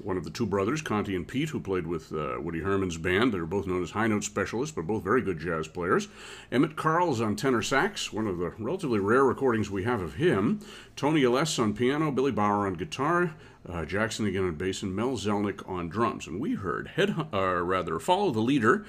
one 0.02 0.16
of 0.16 0.24
the 0.24 0.30
two 0.30 0.46
brothers, 0.46 0.82
Conte 0.82 1.14
and 1.14 1.28
Pete, 1.28 1.50
who 1.50 1.60
played 1.60 1.86
with 1.86 2.14
uh, 2.14 2.38
Woody 2.40 2.62
Herman's 2.62 2.98
band. 2.98 3.34
They're 3.34 3.46
both 3.46 3.68
known 3.68 3.84
as 3.84 3.92
high 3.92 4.08
note 4.08 4.24
specialists, 4.24 4.74
but 4.74 4.88
both 4.88 5.04
very 5.04 5.22
good 5.22 5.40
jazz 5.40 5.68
players. 5.68 6.08
Emmett 6.50 6.78
Carls 6.78 7.20
on 7.20 7.36
tenor 7.36 7.62
sax, 7.62 8.14
one 8.14 8.26
of 8.26 8.38
the 8.38 8.54
relatively 8.58 9.00
rare 9.00 9.26
recordings 9.26 9.70
we 9.70 9.84
have 9.84 10.02
of 10.02 10.16
him. 10.16 10.62
Tony 10.96 11.24
Aless 11.24 11.62
on 11.62 11.74
piano, 11.74 12.10
Billy 12.10 12.32
Bauer 12.32 12.66
on 12.66 12.76
guitar, 12.76 13.36
uh, 13.68 13.86
Jackson 13.86 14.26
again 14.26 14.44
on 14.44 14.56
bass, 14.56 14.82
and 14.82 14.96
Mel 14.96 15.12
Zelnick 15.12 15.68
on 15.70 15.90
drums. 15.90 16.28
And 16.28 16.40
we 16.40 16.56
heard 16.56 16.90
head, 16.90 17.16
uh, 17.34 17.62
rather 17.62 18.00
follow 18.00 18.32
the 18.32 18.40
leader, 18.40 18.86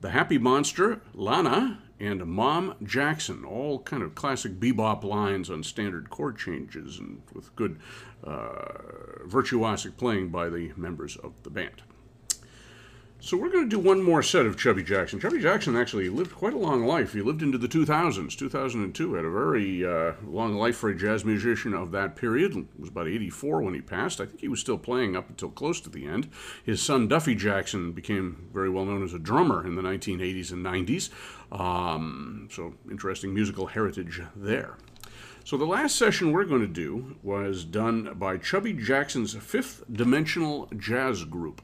the 0.00 0.10
Happy 0.10 0.38
Monster, 0.38 1.00
Lana, 1.14 1.78
and 2.00 2.26
Mom 2.26 2.74
Jackson, 2.82 3.44
all 3.44 3.78
kind 3.78 4.02
of 4.02 4.14
classic 4.14 4.58
bebop 4.58 5.04
lines 5.04 5.48
on 5.48 5.62
standard 5.62 6.10
chord 6.10 6.36
changes 6.36 6.98
and 6.98 7.22
with 7.32 7.54
good 7.54 7.78
uh, 8.24 9.22
virtuosic 9.26 9.96
playing 9.96 10.28
by 10.28 10.48
the 10.48 10.72
members 10.76 11.16
of 11.16 11.32
the 11.44 11.50
band. 11.50 11.82
So 13.24 13.36
we're 13.36 13.50
going 13.50 13.70
to 13.70 13.70
do 13.70 13.78
one 13.78 14.02
more 14.02 14.20
set 14.20 14.46
of 14.46 14.58
Chubby 14.58 14.82
Jackson. 14.82 15.20
Chubby 15.20 15.40
Jackson 15.40 15.76
actually 15.76 16.08
lived 16.08 16.34
quite 16.34 16.54
a 16.54 16.58
long 16.58 16.84
life. 16.84 17.12
He 17.12 17.22
lived 17.22 17.40
into 17.40 17.56
the 17.56 17.68
2000s. 17.68 18.36
2002 18.36 19.14
had 19.14 19.24
a 19.24 19.30
very 19.30 19.86
uh, 19.86 20.14
long 20.26 20.56
life 20.56 20.76
for 20.76 20.90
a 20.90 20.96
jazz 20.96 21.24
musician 21.24 21.72
of 21.72 21.92
that 21.92 22.16
period. 22.16 22.56
It 22.56 22.80
was 22.80 22.88
about 22.88 23.06
84 23.06 23.62
when 23.62 23.74
he 23.74 23.80
passed. 23.80 24.20
I 24.20 24.26
think 24.26 24.40
he 24.40 24.48
was 24.48 24.58
still 24.58 24.76
playing 24.76 25.14
up 25.14 25.30
until 25.30 25.50
close 25.50 25.80
to 25.82 25.88
the 25.88 26.04
end. 26.04 26.30
His 26.64 26.82
son 26.82 27.06
Duffy 27.06 27.36
Jackson 27.36 27.92
became 27.92 28.48
very 28.52 28.68
well 28.68 28.84
known 28.84 29.04
as 29.04 29.14
a 29.14 29.20
drummer 29.20 29.64
in 29.64 29.76
the 29.76 29.82
1980s 29.82 30.50
and 30.50 30.66
90s. 30.66 31.10
Um, 31.56 32.48
so 32.50 32.74
interesting 32.90 33.32
musical 33.32 33.66
heritage 33.66 34.20
there. 34.34 34.78
So 35.44 35.56
the 35.56 35.64
last 35.64 35.94
session 35.94 36.32
we're 36.32 36.44
going 36.44 36.62
to 36.62 36.66
do 36.66 37.14
was 37.22 37.62
done 37.62 38.14
by 38.14 38.38
Chubby 38.38 38.72
Jackson's 38.72 39.34
Fifth 39.34 39.84
Dimensional 39.92 40.68
Jazz 40.76 41.22
Group. 41.22 41.62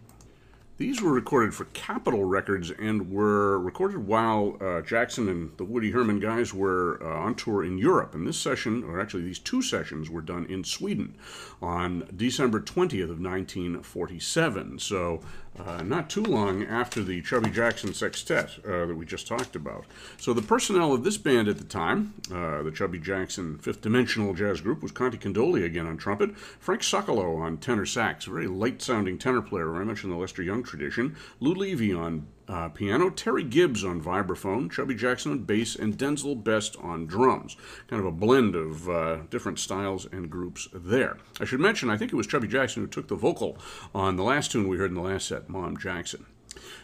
These 0.78 1.02
were 1.02 1.12
recorded 1.12 1.54
for 1.54 1.64
Capitol 1.64 2.22
Records 2.22 2.70
and 2.70 3.10
were 3.10 3.58
recorded 3.58 4.06
while 4.06 4.56
uh, 4.60 4.80
Jackson 4.80 5.28
and 5.28 5.50
the 5.56 5.64
Woody 5.64 5.90
Herman 5.90 6.20
guys 6.20 6.54
were 6.54 7.00
uh, 7.02 7.18
on 7.18 7.34
tour 7.34 7.64
in 7.64 7.78
Europe. 7.78 8.14
And 8.14 8.24
this 8.24 8.38
session, 8.38 8.84
or 8.84 9.00
actually 9.00 9.24
these 9.24 9.40
two 9.40 9.60
sessions, 9.60 10.08
were 10.08 10.20
done 10.20 10.46
in 10.46 10.62
Sweden 10.62 11.16
on 11.60 12.08
December 12.14 12.60
20th 12.60 13.10
of 13.10 13.18
1947. 13.18 14.78
So 14.78 15.20
uh, 15.64 15.82
not 15.82 16.08
too 16.08 16.22
long 16.22 16.64
after 16.64 17.02
the 17.02 17.22
Chubby 17.22 17.50
Jackson 17.50 17.94
Sextet 17.94 18.58
uh, 18.64 18.86
that 18.86 18.96
we 18.96 19.04
just 19.04 19.26
talked 19.26 19.56
about. 19.56 19.84
So 20.18 20.32
the 20.32 20.42
personnel 20.42 20.92
of 20.92 21.04
this 21.04 21.18
band 21.18 21.48
at 21.48 21.58
the 21.58 21.64
time, 21.64 22.14
uh, 22.32 22.62
the 22.62 22.70
Chubby 22.70 22.98
Jackson 22.98 23.58
Fifth 23.58 23.80
Dimensional 23.80 24.34
Jazz 24.34 24.60
Group, 24.60 24.82
was 24.82 24.92
Conte 24.92 25.16
Candoli 25.18 25.64
again 25.64 25.86
on 25.86 25.96
trumpet, 25.96 26.36
Frank 26.36 26.82
Socolow 26.82 27.40
on 27.40 27.58
tenor 27.58 27.86
sax, 27.86 28.26
a 28.26 28.30
very 28.30 28.46
light-sounding 28.46 29.18
tenor 29.18 29.42
player. 29.42 29.76
I 29.76 29.84
mentioned 29.84 30.12
the 30.12 30.16
Lester 30.16 30.42
Young 30.42 30.62
tradition. 30.62 31.16
Lou 31.40 31.54
Levy 31.54 31.92
on 31.92 32.26
uh, 32.48 32.68
piano, 32.70 33.10
Terry 33.10 33.44
Gibbs 33.44 33.84
on 33.84 34.00
vibraphone, 34.00 34.70
Chubby 34.70 34.94
Jackson 34.94 35.32
on 35.32 35.38
bass, 35.40 35.76
and 35.76 35.98
Denzil 35.98 36.42
Best 36.42 36.76
on 36.78 37.06
drums. 37.06 37.56
Kind 37.88 38.00
of 38.00 38.06
a 38.06 38.12
blend 38.12 38.54
of 38.54 38.88
uh, 38.88 39.16
different 39.30 39.58
styles 39.58 40.06
and 40.10 40.30
groups 40.30 40.68
there. 40.72 41.18
I 41.40 41.44
should 41.44 41.60
mention, 41.60 41.90
I 41.90 41.96
think 41.96 42.12
it 42.12 42.16
was 42.16 42.26
Chubby 42.26 42.48
Jackson 42.48 42.82
who 42.82 42.88
took 42.88 43.08
the 43.08 43.16
vocal 43.16 43.58
on 43.94 44.16
the 44.16 44.22
last 44.22 44.50
tune 44.52 44.68
we 44.68 44.78
heard 44.78 44.90
in 44.90 44.96
the 44.96 45.02
last 45.02 45.28
set, 45.28 45.48
Mom 45.48 45.76
Jackson. 45.76 46.26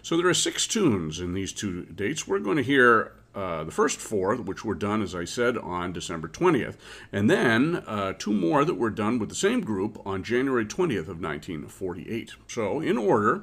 So 0.03 0.17
there 0.17 0.29
are 0.29 0.35
six 0.35 0.67
tunes 0.67 1.19
in 1.19 1.35
these 1.35 1.53
two 1.53 1.85
dates. 1.87 2.29
We're 2.29 2.39
going 2.39 2.59
to 2.59 2.63
hear 2.63 3.13
uh, 3.35 3.65
the 3.65 3.73
first 3.73 3.99
four, 3.99 4.37
which 4.37 4.65
were 4.65 4.75
done, 4.75 5.03
as 5.03 5.15
I 5.15 5.25
said, 5.25 5.59
on 5.59 5.93
December 5.93 6.29
20th, 6.29 6.77
and 7.11 7.29
then 7.29 7.83
uh, 7.87 8.13
two 8.17 8.33
more 8.33 8.65
that 8.65 8.75
were 8.75 8.91
done 8.91 9.19
with 9.19 9.29
the 9.29 9.35
same 9.35 9.61
group 9.61 10.01
on 10.07 10.23
January 10.23 10.65
20th 10.65 11.09
of 11.09 11.21
1948. 11.21 12.33
So, 12.47 12.81
in 12.81 12.97
order, 12.97 13.43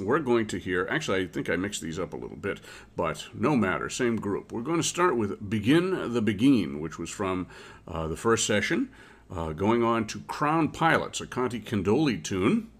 we're 0.00 0.20
going 0.20 0.46
to 0.48 0.58
hear, 0.58 0.86
actually, 0.90 1.22
I 1.22 1.26
think 1.26 1.50
I 1.50 1.56
mixed 1.56 1.82
these 1.82 1.98
up 1.98 2.12
a 2.12 2.16
little 2.16 2.36
bit, 2.36 2.60
but 2.96 3.26
no 3.34 3.56
matter, 3.56 3.88
same 3.88 4.16
group. 4.16 4.52
We're 4.52 4.62
going 4.62 4.80
to 4.80 4.82
start 4.82 5.16
with 5.16 5.48
Begin 5.50 6.12
the 6.12 6.22
Beguine, 6.22 6.80
which 6.80 6.98
was 6.98 7.10
from 7.10 7.46
uh, 7.86 8.08
the 8.08 8.16
first 8.16 8.46
session, 8.46 8.90
uh, 9.30 9.52
going 9.52 9.82
on 9.82 10.06
to 10.08 10.20
Crown 10.20 10.68
Pilots, 10.68 11.20
a 11.20 11.26
Conte 11.26 11.60
Candoli 11.60 12.22
tune. 12.22 12.70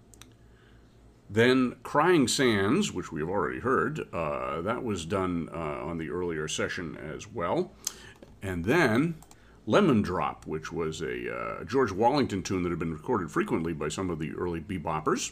Then 1.29 1.77
Crying 1.81 2.27
Sands, 2.27 2.91
which 2.91 3.11
we 3.11 3.19
have 3.19 3.29
already 3.29 3.59
heard, 3.59 4.07
uh, 4.13 4.61
that 4.61 4.83
was 4.83 5.05
done 5.05 5.49
uh, 5.51 5.57
on 5.57 5.97
the 5.97 6.09
earlier 6.09 6.47
session 6.47 6.95
as 6.97 7.27
well. 7.27 7.71
And 8.41 8.65
then 8.65 9.15
Lemon 9.65 10.01
Drop, 10.01 10.45
which 10.45 10.71
was 10.71 11.01
a 11.01 11.33
uh, 11.33 11.63
George 11.63 11.91
Wallington 11.91 12.43
tune 12.43 12.63
that 12.63 12.69
had 12.69 12.79
been 12.79 12.93
recorded 12.93 13.31
frequently 13.31 13.73
by 13.73 13.87
some 13.87 14.09
of 14.09 14.19
the 14.19 14.33
early 14.33 14.59
beboppers. 14.59 15.31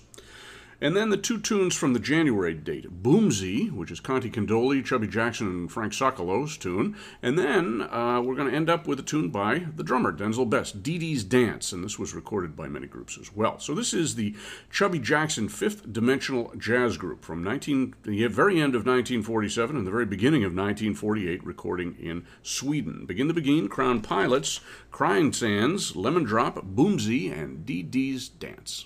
And 0.83 0.97
then 0.97 1.11
the 1.11 1.17
two 1.17 1.39
tunes 1.39 1.75
from 1.75 1.93
the 1.93 1.99
January 1.99 2.55
date 2.55 3.03
Boomsy, 3.03 3.71
which 3.71 3.91
is 3.91 3.99
Conte 3.99 4.27
Candoli, 4.31 4.83
Chubby 4.83 5.05
Jackson, 5.05 5.45
and 5.45 5.71
Frank 5.71 5.93
Socolow's 5.93 6.57
tune. 6.57 6.95
And 7.21 7.37
then 7.37 7.83
uh, 7.83 8.19
we're 8.19 8.33
going 8.33 8.49
to 8.49 8.55
end 8.55 8.67
up 8.67 8.87
with 8.87 8.99
a 8.99 9.03
tune 9.03 9.29
by 9.29 9.67
the 9.75 9.83
drummer, 9.83 10.11
Denzil 10.11 10.49
Best, 10.49 10.81
Dee 10.81 10.97
Dee's 10.97 11.23
Dance. 11.23 11.71
And 11.71 11.83
this 11.83 11.99
was 11.99 12.15
recorded 12.15 12.55
by 12.55 12.67
many 12.67 12.87
groups 12.87 13.15
as 13.21 13.35
well. 13.35 13.59
So 13.59 13.75
this 13.75 13.93
is 13.93 14.15
the 14.15 14.35
Chubby 14.71 14.97
Jackson 14.97 15.49
Fifth 15.49 15.93
Dimensional 15.93 16.51
Jazz 16.57 16.97
Group 16.97 17.23
from 17.23 17.43
19, 17.43 17.93
the 18.01 18.25
very 18.25 18.55
end 18.55 18.73
of 18.73 18.81
1947 18.81 19.77
and 19.77 19.85
the 19.85 19.91
very 19.91 20.07
beginning 20.07 20.43
of 20.43 20.49
1948, 20.51 21.45
recording 21.45 21.95
in 21.99 22.25
Sweden. 22.41 23.05
Begin 23.05 23.27
the 23.27 23.35
Beguine, 23.35 23.69
Crown 23.69 24.01
Pilots, 24.01 24.61
Crying 24.89 25.31
Sands, 25.31 25.95
Lemon 25.95 26.23
Drop, 26.23 26.55
Boomsy, 26.65 27.31
and 27.31 27.67
Dee 27.67 27.83
Dee's 27.83 28.27
Dance. 28.27 28.85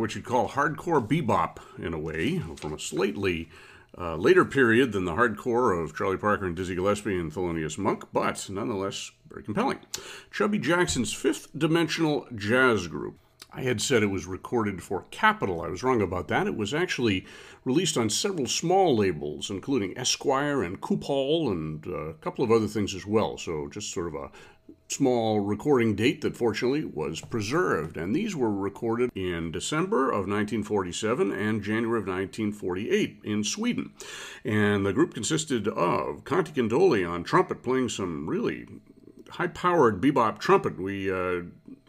What 0.00 0.14
you'd 0.14 0.24
call 0.24 0.48
hardcore 0.48 1.06
bebop 1.06 1.58
in 1.78 1.92
a 1.92 1.98
way, 1.98 2.38
from 2.56 2.72
a 2.72 2.78
slightly 2.78 3.50
uh, 3.98 4.16
later 4.16 4.46
period 4.46 4.92
than 4.92 5.04
the 5.04 5.12
hardcore 5.12 5.78
of 5.78 5.94
Charlie 5.94 6.16
Parker 6.16 6.46
and 6.46 6.56
Dizzy 6.56 6.74
Gillespie 6.74 7.18
and 7.18 7.30
Thelonious 7.30 7.76
Monk, 7.76 8.04
but 8.10 8.48
nonetheless 8.48 9.10
very 9.28 9.42
compelling. 9.42 9.78
Chubby 10.30 10.58
Jackson's 10.58 11.12
fifth 11.12 11.48
dimensional 11.56 12.26
jazz 12.34 12.86
group. 12.86 13.18
I 13.52 13.60
had 13.60 13.82
said 13.82 14.02
it 14.02 14.06
was 14.06 14.24
recorded 14.24 14.82
for 14.82 15.04
Capitol. 15.10 15.60
I 15.60 15.68
was 15.68 15.82
wrong 15.82 16.00
about 16.00 16.28
that. 16.28 16.46
It 16.46 16.56
was 16.56 16.72
actually 16.72 17.26
released 17.64 17.98
on 17.98 18.08
several 18.08 18.46
small 18.46 18.96
labels, 18.96 19.50
including 19.50 19.98
Esquire 19.98 20.62
and 20.62 20.80
Cupol 20.80 21.50
and 21.50 21.86
uh, 21.86 21.92
a 21.92 22.14
couple 22.14 22.42
of 22.42 22.50
other 22.50 22.68
things 22.68 22.94
as 22.94 23.04
well. 23.04 23.36
So 23.36 23.68
just 23.68 23.92
sort 23.92 24.06
of 24.06 24.14
a 24.14 24.30
small 24.88 25.40
recording 25.40 25.94
date 25.94 26.20
that 26.20 26.36
fortunately 26.36 26.84
was 26.84 27.20
preserved. 27.20 27.96
And 27.96 28.14
these 28.14 28.34
were 28.34 28.52
recorded 28.52 29.10
in 29.14 29.52
December 29.52 30.08
of 30.08 30.26
1947 30.26 31.32
and 31.32 31.62
January 31.62 31.98
of 31.98 32.06
1948 32.06 33.20
in 33.24 33.44
Sweden. 33.44 33.92
And 34.44 34.84
the 34.84 34.92
group 34.92 35.14
consisted 35.14 35.68
of 35.68 36.24
Conte 36.24 36.52
Candoli 36.52 37.08
on 37.08 37.24
trumpet 37.24 37.62
playing 37.62 37.88
some 37.88 38.28
really 38.28 38.66
high 39.30 39.46
powered 39.46 40.00
bebop 40.00 40.38
trumpet. 40.38 40.80
We 40.80 41.10
uh, 41.10 41.42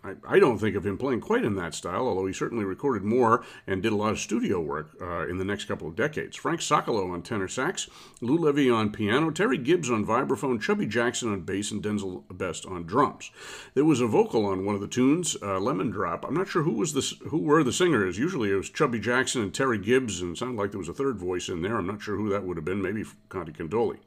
I, 0.03 0.15
I, 0.27 0.39
don't 0.39 0.57
think 0.57 0.75
of 0.75 0.85
him 0.85 0.97
playing 0.97 1.21
quite 1.21 1.43
in 1.43 1.55
that 1.55 1.75
style, 1.75 2.07
although 2.07 2.25
he 2.25 2.33
certainly 2.33 2.65
recorded 2.65 3.03
more 3.03 3.43
and 3.67 3.83
did 3.83 3.91
a 3.91 3.95
lot 3.95 4.11
of 4.11 4.19
studio 4.19 4.59
work 4.59 4.95
uh, 5.01 5.27
in 5.27 5.37
the 5.37 5.45
next 5.45 5.65
couple 5.65 5.87
of 5.87 5.95
decades. 5.95 6.35
Frank 6.35 6.61
Socolow 6.61 7.11
on 7.11 7.21
tenor 7.21 7.47
sax, 7.47 7.89
Lou 8.19 8.37
Levy 8.37 8.69
on 8.69 8.91
piano, 8.91 9.29
Terry 9.29 9.57
Gibbs 9.57 9.91
on 9.91 10.05
vibraphone, 10.05 10.61
Chubby 10.61 10.85
Jackson 10.85 11.31
on 11.31 11.41
bass, 11.41 11.71
and 11.71 11.83
Denzil 11.83 12.23
Best 12.31 12.65
on 12.65 12.85
drums. 12.85 13.29
There 13.73 13.85
was 13.85 14.01
a 14.01 14.07
vocal 14.07 14.45
on 14.45 14.65
one 14.65 14.75
of 14.75 14.81
the 14.81 14.87
tunes, 14.87 15.37
uh, 15.41 15.59
Lemon 15.59 15.91
Drop. 15.91 16.25
I'm 16.25 16.33
not 16.33 16.47
sure 16.47 16.63
who 16.63 16.73
was 16.73 16.93
the 16.93 17.27
who 17.29 17.39
were 17.39 17.63
the 17.63 17.73
singers. 17.73 18.17
Usually 18.17 18.51
it 18.51 18.55
was 18.55 18.69
Chubby 18.69 18.99
Jackson 18.99 19.41
and 19.41 19.53
Terry 19.53 19.77
Gibbs, 19.77 20.21
and 20.21 20.35
it 20.35 20.39
sounded 20.39 20.59
like 20.59 20.71
there 20.71 20.79
was 20.79 20.89
a 20.89 20.93
third 20.93 21.17
voice 21.17 21.49
in 21.49 21.61
there. 21.61 21.77
I'm 21.77 21.87
not 21.87 22.01
sure 22.01 22.17
who 22.17 22.29
that 22.29 22.43
would 22.43 22.57
have 22.57 22.65
been. 22.65 22.81
Maybe 22.81 23.03
Conte 23.29 23.51
Candoli. 23.51 23.97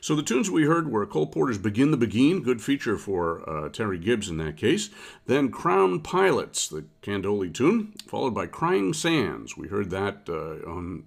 So 0.00 0.14
the 0.14 0.22
tunes 0.22 0.50
we 0.50 0.64
heard 0.64 0.90
were 0.90 1.06
Cole 1.06 1.26
Porter's 1.26 1.58
Begin 1.58 1.90
the 1.90 1.96
Beguine, 1.96 2.42
good 2.42 2.60
feature 2.60 2.98
for 2.98 3.48
uh, 3.48 3.68
Terry 3.70 3.98
Gibbs 3.98 4.28
in 4.28 4.36
that 4.36 4.56
case. 4.56 4.90
Then 5.26 5.50
Crown 5.50 6.00
Pilots, 6.00 6.68
the 6.68 6.84
Candoli 7.02 7.52
tune, 7.52 7.94
followed 8.06 8.34
by 8.34 8.46
Crying 8.46 8.92
Sands. 8.92 9.56
We 9.56 9.68
heard 9.68 9.90
that 9.90 10.28
uh, 10.28 10.70
on 10.70 11.04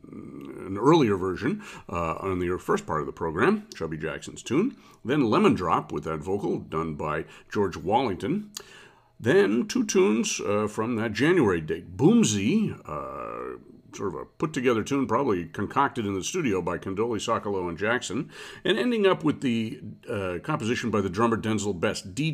an 0.65 0.77
earlier 0.79 1.15
version 1.15 1.63
uh, 1.87 2.15
on 2.15 2.39
the 2.39 2.57
first 2.57 2.87
part 2.87 3.01
of 3.01 3.05
the 3.05 3.13
program, 3.13 3.67
Chubby 3.75 3.97
Jackson's 3.97 4.41
tune. 4.41 4.75
Then 5.05 5.29
Lemon 5.29 5.53
Drop 5.53 5.91
with 5.91 6.03
that 6.05 6.17
vocal 6.17 6.59
done 6.59 6.95
by 6.95 7.25
George 7.51 7.77
Wallington. 7.77 8.51
Then 9.19 9.67
two 9.67 9.85
tunes 9.85 10.39
uh, 10.39 10.67
from 10.67 10.95
that 10.95 11.13
January 11.13 11.61
date. 11.61 11.97
Boomsy, 11.97 12.79
uh, 12.87 13.57
sort 13.97 14.13
of 14.13 14.21
a 14.21 14.25
put 14.25 14.53
together 14.53 14.83
tune, 14.83 15.07
probably 15.07 15.45
concocted 15.45 16.05
in 16.05 16.13
the 16.13 16.23
studio 16.23 16.61
by 16.61 16.77
Candoli, 16.77 17.19
Socolow, 17.19 17.67
and 17.67 17.77
Jackson, 17.77 18.29
and 18.63 18.77
ending 18.77 19.05
up 19.05 19.23
with 19.23 19.41
the 19.41 19.81
uh, 20.09 20.37
composition 20.43 20.89
by 20.91 21.01
the 21.01 21.09
drummer 21.09 21.37
Denzil 21.37 21.73
Best, 21.79 22.15
Dee 22.15 22.31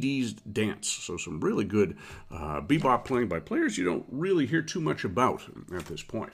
Dance. 0.51 0.88
So 0.88 1.18
some 1.18 1.39
really 1.39 1.66
good 1.66 1.97
uh, 2.30 2.61
bebop 2.61 3.05
playing 3.05 3.30
by 3.30 3.39
players 3.39 3.78
you 3.78 3.86
don't 3.86 4.05
really 4.11 4.45
hear 4.45 4.61
too 4.61 4.82
much 4.82 5.03
about 5.03 5.43
at 5.76 5.86
this 5.86 6.03
point. 6.03 6.34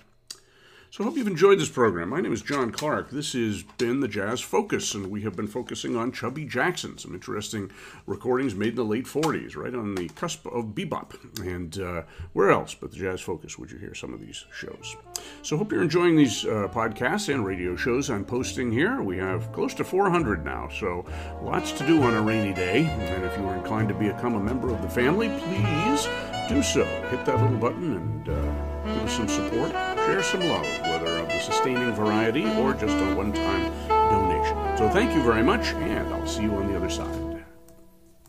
So 0.91 1.03
I 1.03 1.07
hope 1.07 1.17
you've 1.17 1.27
enjoyed 1.27 1.59
this 1.59 1.69
program. 1.69 2.09
My 2.09 2.19
name 2.19 2.33
is 2.33 2.41
John 2.41 2.71
Clark. 2.71 3.11
This 3.11 3.33
has 3.33 3.61
been 3.61 3.99
the 3.99 4.07
Jazz 4.07 4.41
Focus, 4.41 4.95
and 4.95 5.11
we 5.11 5.21
have 5.21 5.35
been 5.35 5.47
focusing 5.47 5.95
on 5.95 6.11
Chubby 6.11 6.45
Jackson, 6.45 6.97
some 6.97 7.13
interesting 7.13 7.69
recordings 8.07 8.55
made 8.55 8.69
in 8.69 8.75
the 8.75 8.83
late 8.83 9.05
40s, 9.05 9.55
right 9.55 9.75
on 9.75 9.93
the 9.93 10.09
cusp 10.09 10.47
of 10.47 10.73
bebop. 10.73 11.13
And 11.45 11.79
uh, 11.79 12.03
where 12.33 12.49
else 12.49 12.73
but 12.73 12.89
the 12.89 12.97
Jazz 12.97 13.21
Focus 13.21 13.59
would 13.59 13.69
you 13.69 13.77
hear 13.77 13.93
some 13.93 14.15
of 14.15 14.19
these 14.19 14.45
shows? 14.51 14.97
So 15.43 15.57
hope 15.57 15.71
you're 15.71 15.83
enjoying 15.83 16.15
these 16.15 16.43
uh, 16.45 16.67
podcasts 16.71 17.31
and 17.31 17.45
radio 17.45 17.75
shows 17.75 18.09
I'm 18.09 18.25
posting 18.25 18.71
here. 18.71 19.03
We 19.03 19.19
have 19.19 19.51
close 19.53 19.75
to 19.75 19.83
400 19.83 20.43
now, 20.43 20.69
so 20.69 21.05
lots 21.43 21.71
to 21.73 21.85
do 21.85 22.01
on 22.01 22.15
a 22.15 22.21
rainy 22.21 22.55
day. 22.55 22.87
And 22.87 23.23
if 23.23 23.37
you 23.37 23.47
are 23.47 23.55
inclined 23.55 23.89
to 23.89 23.93
become 23.93 24.33
a 24.33 24.43
member 24.43 24.73
of 24.73 24.81
the 24.81 24.89
family, 24.89 25.27
please 25.27 26.09
do 26.49 26.63
so. 26.63 26.83
Hit 27.11 27.25
that 27.25 27.39
little 27.39 27.59
button 27.59 27.95
and 27.95 28.29
uh, 28.29 28.91
give 28.91 29.03
us 29.03 29.15
some 29.15 29.27
support. 29.27 29.99
Some 30.22 30.41
love, 30.41 30.66
whether 30.82 31.18
of 31.18 31.30
the 31.30 31.39
sustaining 31.39 31.93
variety 31.93 32.45
or 32.45 32.74
just 32.74 32.93
a 32.93 33.16
one 33.16 33.32
time 33.32 33.72
donation. 33.88 34.78
So 34.78 34.89
thank 34.89 35.16
you 35.16 35.24
very 35.24 35.41
much, 35.41 35.68
and 35.68 36.14
I'll 36.14 36.28
see 36.28 36.43
you 36.43 36.53
on 36.55 36.68
the 36.68 36.76
other 36.76 36.89
side. 36.89 37.28